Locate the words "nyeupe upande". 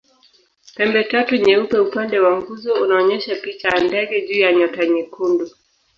1.37-2.19